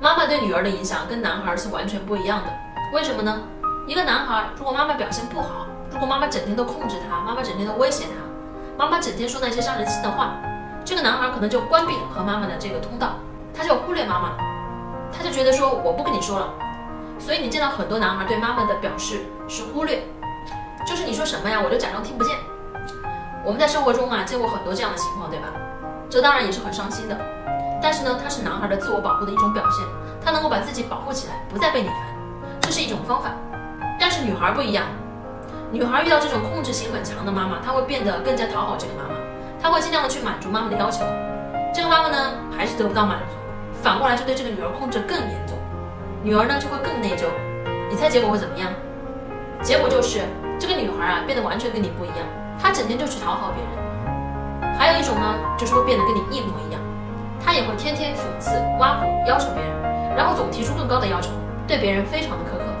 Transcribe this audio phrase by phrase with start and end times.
[0.00, 2.52] 妈妈对女儿的影响跟男孩是完全不一样的。
[2.92, 3.42] 为什么呢？
[3.86, 10.36] 一个男孩如果妈妈表现不好，如果妈妈整天都控制他，妈妈整天都威胁他，妈妈整天说那些伤人心的话，
[10.84, 13.14] 这个男孩可能就关闭和妈妈的这个通道，
[13.54, 14.30] 他就忽略妈妈，
[15.16, 16.52] 他就觉得说我不跟你说了。
[17.18, 20.02] 所以你见到很多男孩对妈妈的表示是忽略，
[20.86, 22.36] 就是你说什么呀，我就假装听不见。
[23.44, 25.46] 我们在生活中啊见过很多这样的情况，对吧？
[26.10, 27.16] 这当然也是很伤心的。
[27.84, 29.84] 但是呢，它是男孩的自我保护的一种表现，
[30.24, 31.96] 他能够把自己保护起来，不再被你烦，
[32.62, 33.28] 这是一种方法。
[34.00, 34.86] 但是女孩不一样，
[35.70, 39.14] 女孩遇到这种控制性很强的妈妈，她会变得更加讨好这个妈妈，
[39.62, 41.04] 她会尽量的去满足妈妈的要求。
[41.74, 43.36] 这个妈妈呢，还是得不到满足，
[43.82, 45.54] 反过来就对这个女儿控制更严重，
[46.22, 47.26] 女儿呢就会更内疚。
[47.90, 48.72] 你猜结果会怎么样？
[49.60, 50.22] 结果就是
[50.58, 52.24] 这个女孩啊，变得完全跟你不一样，
[52.58, 54.74] 她整天就去讨好别人。
[54.78, 56.80] 还有一种呢，就是会变得跟你一模一样。
[57.44, 61.30] 他也会天天讽刺、挖苦、要求别人，然后总提出更高的要求，
[61.66, 62.73] 对别人非常的苛刻。